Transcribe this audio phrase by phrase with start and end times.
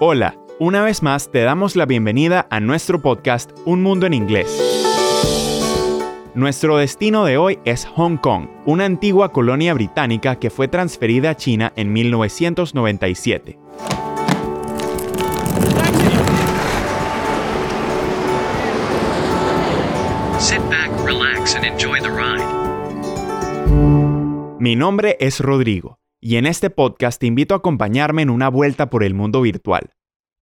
[0.00, 4.46] Hola, una vez más te damos la bienvenida a nuestro podcast Un Mundo en Inglés.
[6.36, 11.34] Nuestro destino de hoy es Hong Kong, una antigua colonia británica que fue transferida a
[11.34, 13.58] China en 1997.
[20.38, 22.44] Sit back, relax, and enjoy the ride.
[24.60, 28.90] Mi nombre es Rodrigo y en este podcast te invito a acompañarme en una vuelta
[28.90, 29.94] por el mundo virtual.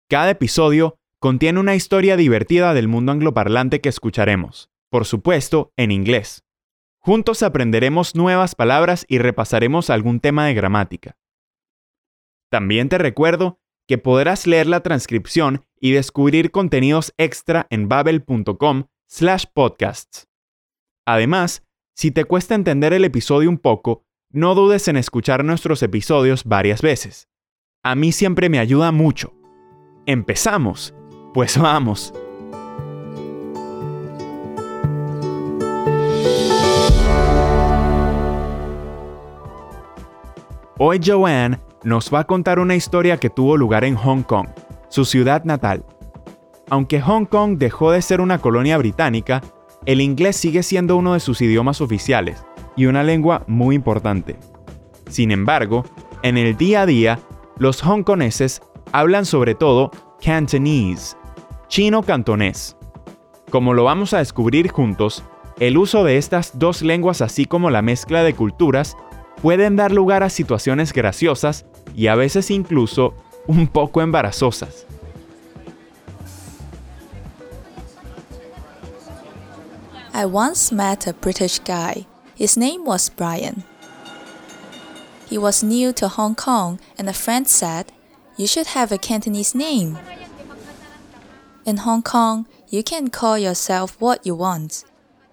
[0.08, 6.44] Cada episodio contiene una historia divertida del mundo angloparlante que escucharemos, por supuesto, en inglés.
[7.00, 11.16] Juntos aprenderemos nuevas palabras y repasaremos algún tema de gramática.
[12.50, 19.44] También te recuerdo que podrás leer la transcripción y descubrir contenidos extra en babel.com slash
[19.52, 20.28] podcasts.
[21.06, 21.62] Además,
[21.94, 26.82] si te cuesta entender el episodio un poco, no dudes en escuchar nuestros episodios varias
[26.82, 27.28] veces.
[27.82, 29.32] A mí siempre me ayuda mucho.
[30.04, 30.94] ¿Empezamos?
[31.32, 32.12] Pues vamos.
[40.78, 44.48] Hoy Joanne nos va a contar una historia que tuvo lugar en Hong Kong,
[44.88, 45.84] su ciudad natal.
[46.68, 49.40] Aunque Hong Kong dejó de ser una colonia británica,
[49.86, 52.44] el inglés sigue siendo uno de sus idiomas oficiales
[52.76, 54.36] y una lengua muy importante.
[55.08, 55.84] Sin embargo,
[56.22, 57.18] en el día a día,
[57.58, 59.90] los hongkoneses hablan sobre todo
[60.22, 61.16] Cantonese,
[61.68, 62.76] chino cantonés.
[63.50, 65.22] Como lo vamos a descubrir juntos,
[65.58, 68.96] el uso de estas dos lenguas así como la mezcla de culturas
[69.40, 73.14] pueden dar lugar a situaciones graciosas y a veces incluso
[73.46, 74.86] un poco embarazosas.
[80.12, 82.06] I once met a British guy.
[82.36, 83.64] His name was Brian.
[85.26, 87.92] He was new to Hong Kong, and a friend said,
[88.36, 89.98] You should have a Cantonese name.
[91.64, 94.84] In Hong Kong, you can call yourself what you want.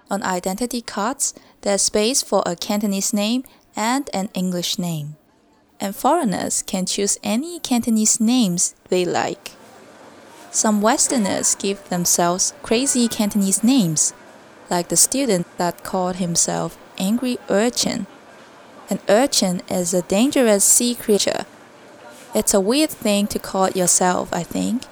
[0.10, 3.44] On identity cards, there's space for a Cantonese name
[3.76, 5.18] and an English name.
[5.82, 9.52] And foreigners can choose any Cantonese names they like.
[10.52, 14.14] Some Westerners give themselves crazy Cantonese names,
[14.70, 18.08] like the student that called himself Angry Urchin.
[18.90, 21.46] An urchin is a dangerous sea creature.
[22.36, 24.84] It's a weird thing to call yourself, I think.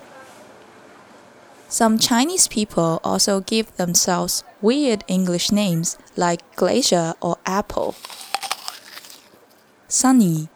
[1.67, 7.95] Some Chinese people also give themselves weird English names like Glacier or Apple.
[9.87, 10.49] Sunny,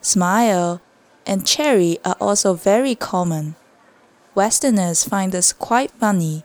[0.00, 0.80] Smile,
[1.26, 3.56] and Cherry are also very common.
[4.34, 6.44] Westerners find this quite funny.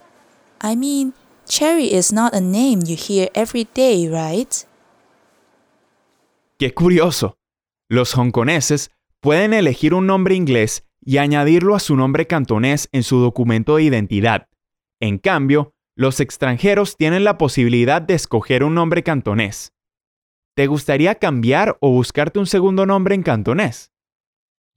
[0.59, 1.13] I mean,
[1.47, 4.51] Cherry is not a name you hear every day, right?
[6.57, 7.37] ¡Qué curioso!
[7.87, 13.19] Los hongkoneses pueden elegir un nombre inglés y añadirlo a su nombre cantonés en su
[13.19, 14.47] documento de identidad.
[14.99, 19.71] En cambio, los extranjeros tienen la posibilidad de escoger un nombre cantonés.
[20.55, 23.91] ¿Te gustaría cambiar o buscarte un segundo nombre en cantonés?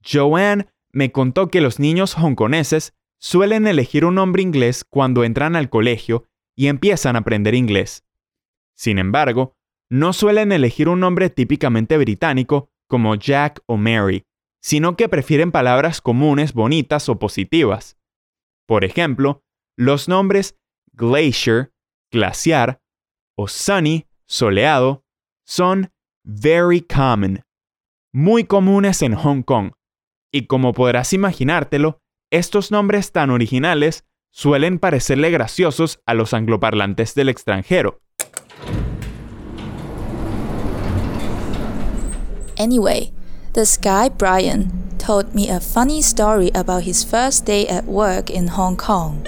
[0.03, 5.69] Joanne me contó que los niños hongkoneses suelen elegir un nombre inglés cuando entran al
[5.69, 6.25] colegio
[6.59, 8.03] y empiezan a aprender inglés.
[8.75, 9.55] Sin embargo,
[9.89, 14.25] no suelen elegir un nombre típicamente británico como Jack o Mary,
[14.61, 17.97] sino que prefieren palabras comunes, bonitas o positivas.
[18.67, 19.41] Por ejemplo,
[19.77, 20.59] los nombres
[20.91, 21.71] glacier,
[22.11, 22.81] glaciar,
[23.37, 25.05] o sunny, soleado,
[25.45, 25.93] son
[26.25, 27.41] very common,
[28.13, 29.71] muy comunes en Hong Kong.
[30.29, 37.29] Y como podrás imaginártelo, estos nombres tan originales suelen parecerle graciosos a los angloparlantes del
[37.29, 37.99] extranjero.
[42.57, 43.11] Anyway,
[43.53, 48.49] this guy Brian told me a funny story about his first day at work in
[48.49, 49.25] Hong Kong.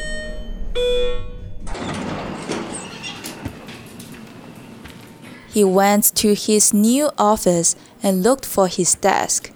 [5.54, 9.52] He went to his new office and looked for his desk.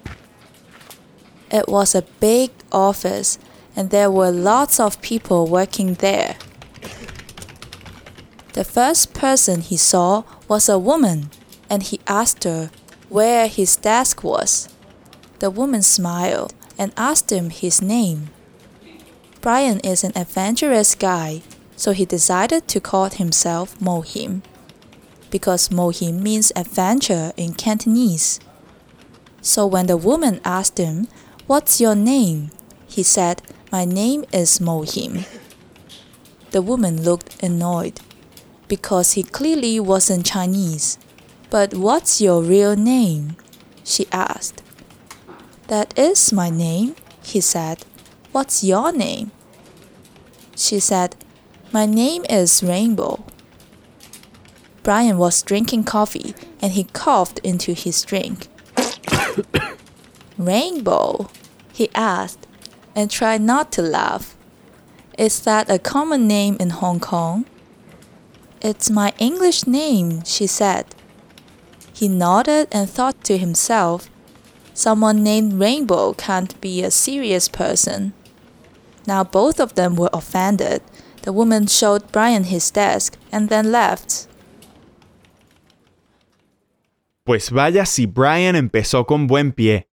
[1.50, 3.38] It was a big office
[3.76, 6.36] and there were lots of people working there.
[8.54, 11.28] The first person he saw was a woman,
[11.68, 12.70] and he asked her
[13.10, 14.70] where his desk was.
[15.40, 18.30] The woman smiled and asked him his name.
[19.42, 21.42] Brian is an adventurous guy,
[21.76, 24.40] so he decided to call himself Mohim,
[25.30, 28.40] because Mohim means adventure in Cantonese.
[29.42, 31.08] So when the woman asked him,
[31.46, 32.50] What's your name?
[32.88, 35.26] he said, My name is Mohim.
[36.52, 38.00] The woman looked annoyed
[38.68, 40.98] because he clearly wasn't Chinese.
[41.50, 43.36] But what's your real name?
[43.82, 44.62] she asked.
[45.66, 47.84] That is my name, he said.
[48.30, 49.32] What's your name?
[50.54, 51.16] She said,
[51.72, 53.24] My name is Rainbow.
[54.84, 58.46] Brian was drinking coffee and he coughed into his drink.
[60.38, 61.28] Rainbow?
[61.72, 62.45] he asked,
[62.96, 64.34] and try not to laugh.
[65.18, 67.44] Is that a common name in Hong Kong?
[68.62, 70.86] It's my English name, she said.
[71.92, 74.08] He nodded and thought to himself,
[74.74, 78.12] Someone named Rainbow can't be a serious person.
[79.06, 80.82] Now both of them were offended.
[81.22, 84.28] The woman showed Brian his desk and then left.
[87.24, 89.86] Pues vaya si Brian empezó con buen pie.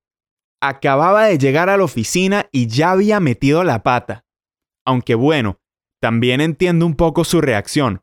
[0.66, 4.26] Acababa de llegar a la oficina y ya había metido la pata.
[4.86, 5.60] Aunque bueno,
[6.00, 8.02] también entiendo un poco su reacción.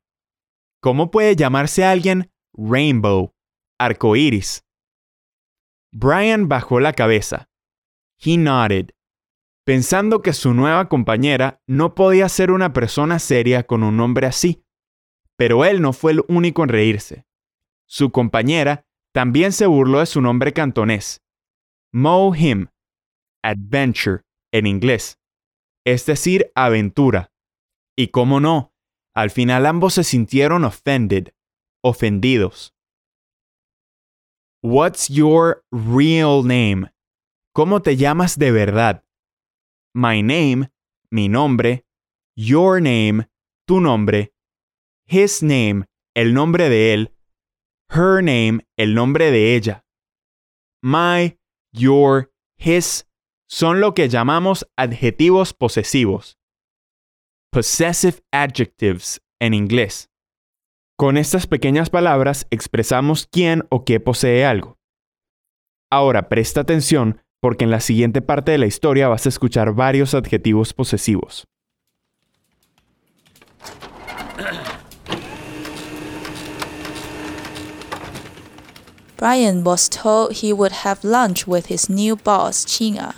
[0.83, 3.35] ¿Cómo puede llamarse alguien Rainbow,
[3.79, 4.63] arcoíris?
[5.91, 7.49] Brian bajó la cabeza.
[8.19, 8.91] He nodded,
[9.65, 14.67] pensando que su nueva compañera no podía ser una persona seria con un nombre así.
[15.37, 17.25] Pero él no fue el único en reírse.
[17.87, 21.23] Su compañera también se burló de su nombre cantonés,
[21.93, 22.69] Mo Him,
[23.43, 24.23] Adventure
[24.53, 25.19] en inglés,
[25.85, 27.33] es decir, aventura.
[27.97, 28.73] Y cómo no,
[29.15, 31.33] al final ambos se sintieron offended,
[31.83, 32.75] ofendidos.
[34.63, 36.93] What's your real name?
[37.55, 39.05] ¿Cómo te llamas de verdad?
[39.95, 40.71] My name,
[41.11, 41.85] mi nombre.
[42.37, 43.29] Your name,
[43.67, 44.33] tu nombre.
[45.07, 47.15] His name, el nombre de él.
[47.89, 49.85] Her name, el nombre de ella.
[50.83, 51.40] My,
[51.73, 53.07] your, his
[53.49, 56.39] son lo que llamamos adjetivos posesivos.
[57.51, 60.09] Possessive adjectives en inglés.
[60.97, 64.79] Con estas pequeñas palabras expresamos quién o qué posee algo.
[65.91, 70.15] Ahora presta atención porque en la siguiente parte de la historia vas a escuchar varios
[70.15, 71.49] adjetivos posesivos.
[79.21, 83.13] Brian was told he would have lunch with his new boss, Chinga.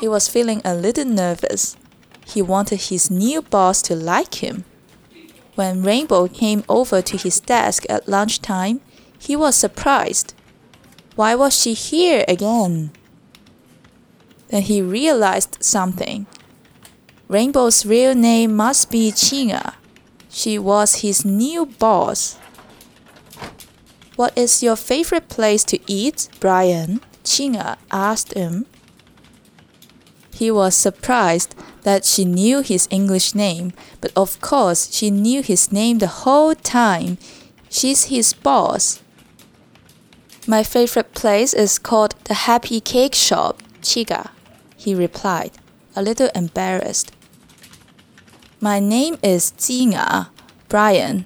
[0.00, 1.76] He was feeling a little nervous.
[2.26, 4.64] He wanted his new boss to like him.
[5.54, 8.80] When Rainbow came over to his desk at lunchtime,
[9.20, 10.34] he was surprised.
[11.14, 12.90] Why was she here again?
[14.48, 16.26] Then he realized something.
[17.28, 19.74] Rainbow's real name must be Chinga.
[20.28, 22.39] She was his new boss.
[24.20, 27.00] What is your favorite place to eat, Brian?
[27.24, 28.66] Chinga asked him.
[30.34, 33.72] He was surprised that she knew his English name,
[34.02, 37.16] but of course she knew his name the whole time.
[37.70, 39.02] She's his boss.
[40.46, 44.28] My favorite place is called the Happy Cake Shop, Chiga,
[44.76, 45.52] he replied,
[45.96, 47.10] a little embarrassed.
[48.60, 50.28] My name is Jinga,
[50.68, 51.24] Brian.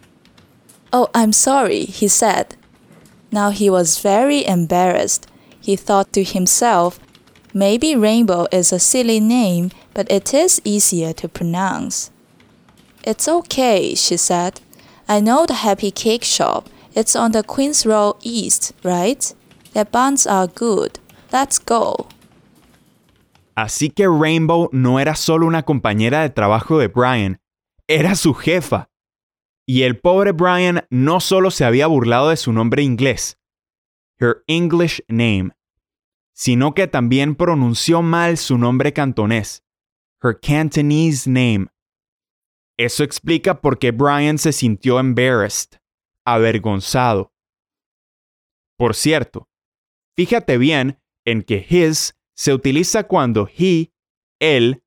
[0.93, 2.55] Oh, I'm sorry, he said.
[3.35, 5.27] Now he was very embarrassed.
[5.61, 7.01] He thought to himself,
[7.53, 12.11] maybe Rainbow is a silly name but it is easier to pronounce.
[13.03, 14.61] It's okay, she said.
[15.09, 16.69] I know the Happy Cake Shop.
[16.95, 19.35] It's on the Queen's Road East, right?
[19.73, 20.99] Their buns are good.
[21.33, 22.09] Let's go.
[23.57, 27.39] Así que Rainbow no era solo una compañera de trabajo de Brian,
[27.89, 28.89] era su jefa.
[29.67, 33.39] Y el pobre Brian no solo se había burlado de su nombre inglés,
[34.19, 35.51] her English name,
[36.33, 39.65] sino que también pronunció mal su nombre cantonés,
[40.23, 41.69] her Cantonese name.
[42.77, 45.79] Eso explica por qué Brian se sintió embarrassed,
[46.25, 47.33] avergonzado.
[48.77, 49.49] Por cierto,
[50.17, 53.93] fíjate bien en que his se utiliza cuando he,
[54.41, 54.83] él,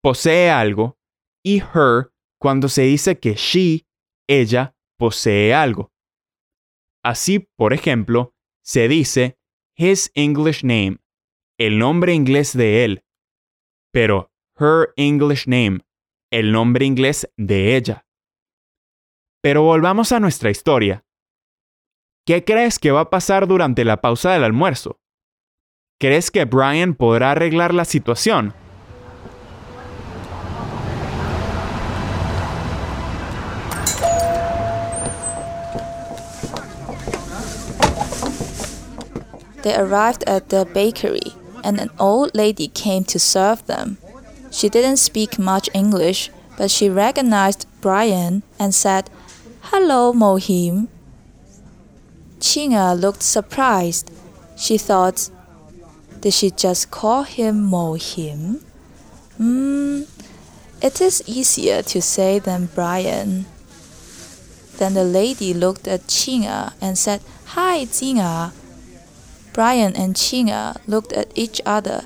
[0.00, 0.98] posee algo
[1.42, 3.86] y her cuando se dice que she,
[4.28, 5.92] ella, posee algo.
[7.02, 9.38] Así, por ejemplo, se dice
[9.76, 10.98] his English name,
[11.58, 13.04] el nombre inglés de él.
[13.92, 15.80] Pero her English name,
[16.30, 18.06] el nombre inglés de ella.
[19.40, 21.04] Pero volvamos a nuestra historia.
[22.26, 25.00] ¿Qué crees que va a pasar durante la pausa del almuerzo?
[25.98, 28.52] ¿Crees que Brian podrá arreglar la situación?
[39.68, 43.98] They arrived at the bakery, and an old lady came to serve them.
[44.50, 49.10] She didn't speak much English, but she recognized Brian and said,
[49.68, 50.88] Hello, Mohim.
[52.40, 54.10] Chinga looked surprised.
[54.56, 55.28] She thought,
[56.22, 58.62] Did she just call him Mohim?
[59.36, 60.04] Hmm,
[60.80, 63.44] it is easier to say than Brian.
[64.78, 68.52] Then the lady looked at Chinga and said, Hi, Chinga.
[69.58, 72.04] Brian and Chinga uh, looked at each other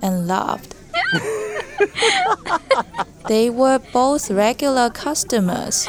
[0.00, 0.76] and laughed.
[3.26, 5.88] they were both regular customers.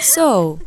[0.00, 0.60] so,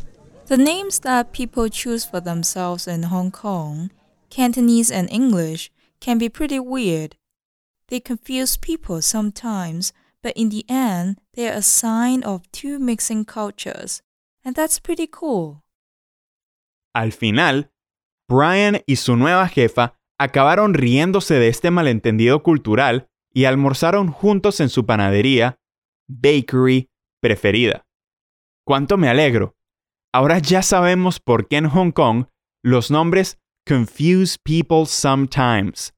[0.48, 3.92] the names that people choose for themselves in Hong Kong,
[4.30, 7.14] Cantonese and English, can be pretty weird.
[7.86, 9.92] They confuse people sometimes,
[10.24, 14.02] but in the end, they are a sign of two mixing cultures,
[14.44, 15.62] and that's pretty cool.
[16.98, 17.70] Al final,
[18.28, 24.68] Brian y su nueva jefa acabaron riéndose de este malentendido cultural y almorzaron juntos en
[24.68, 25.60] su panadería,
[26.08, 26.90] bakery,
[27.22, 27.86] preferida.
[28.66, 29.56] ¡Cuánto me alegro!
[30.12, 32.26] Ahora ya sabemos por qué en Hong Kong
[32.64, 35.94] los nombres confuse people sometimes.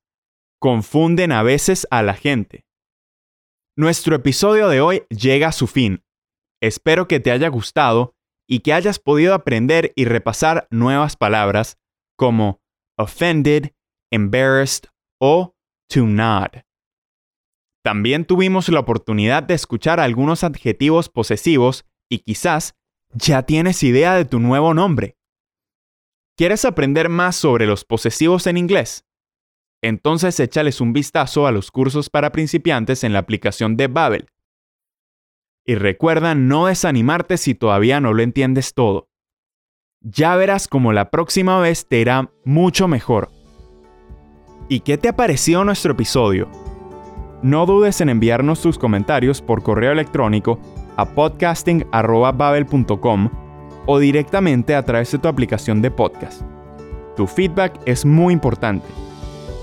[0.61, 2.67] Confunden a veces a la gente.
[3.75, 6.05] Nuestro episodio de hoy llega a su fin.
[6.61, 8.17] Espero que te haya gustado
[8.51, 11.79] y que hayas podido aprender y repasar nuevas palabras
[12.17, 12.61] como
[12.99, 13.71] offended,
[14.11, 14.91] embarrassed
[15.21, 15.55] o
[15.89, 16.49] to nod.
[17.85, 22.75] También tuvimos la oportunidad de escuchar algunos adjetivos posesivos y quizás
[23.13, 25.17] ya tienes idea de tu nuevo nombre.
[26.37, 29.05] ¿Quieres aprender más sobre los posesivos en inglés?
[29.81, 34.29] Entonces échales un vistazo a los cursos para principiantes en la aplicación de Babel.
[35.67, 39.09] Y recuerda no desanimarte si todavía no lo entiendes todo.
[40.01, 43.31] Ya verás cómo la próxima vez te irá mucho mejor.
[44.69, 46.49] ¿Y qué te ha parecido nuestro episodio?
[47.43, 50.59] No dudes en enviarnos tus comentarios por correo electrónico
[50.97, 53.31] a podcasting.babel.com
[53.87, 56.43] o directamente a través de tu aplicación de podcast.
[57.17, 58.87] Tu feedback es muy importante.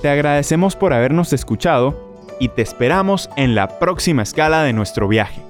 [0.02, 2.08] Te agradecemos por habernos escuchado
[2.40, 5.47] y te esperamos en la próxima escala de nuestro viaje.